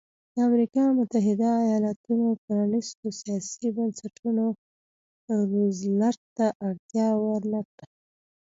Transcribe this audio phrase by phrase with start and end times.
[0.33, 4.45] د امریکا متحده ایالتونو پرانیستو سیاسي بنسټونو
[5.51, 7.85] روزولټ ته اجازه ورنه کړه.